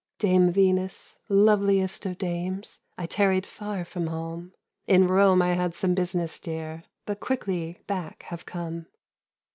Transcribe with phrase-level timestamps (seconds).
[0.17, 4.51] "Dame Venus, loveliest of dames, I tarried far from home.
[4.87, 8.87] In Rome I had some business, dear, But quickly back have come.